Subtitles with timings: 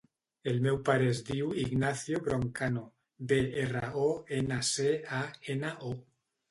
[0.51, 2.85] El meu pare es diu Ignacio Broncano:
[3.33, 4.09] be, erra, o,
[4.43, 5.25] ena, ce, a,
[5.57, 5.97] ena, o.